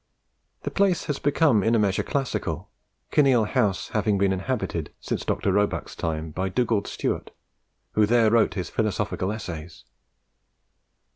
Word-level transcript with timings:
The 0.63 0.71
place 0.71 1.05
has 1.05 1.19
become 1.19 1.61
in 1.61 1.75
a 1.75 1.77
measure 1.77 2.01
classical, 2.01 2.71
Kinneil 3.11 3.43
House 3.45 3.89
having 3.89 4.17
been 4.17 4.33
inhabited, 4.33 4.91
since 4.99 5.23
Dr. 5.23 5.51
Roebuck's 5.51 5.95
time, 5.95 6.31
by 6.31 6.49
Dugald 6.49 6.87
Stewart, 6.87 7.29
who 7.91 8.07
there 8.07 8.31
wrote 8.31 8.55
his 8.55 8.71
Philosophical 8.71 9.31
Essays. 9.31 9.83